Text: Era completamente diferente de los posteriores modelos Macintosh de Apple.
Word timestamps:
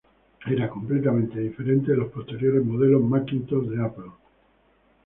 Era 0.47 0.67
completamente 0.67 1.39
diferente 1.39 1.91
de 1.91 1.97
los 1.97 2.11
posteriores 2.11 2.65
modelos 2.65 3.03
Macintosh 3.03 3.67
de 3.69 3.85
Apple. 3.85 4.11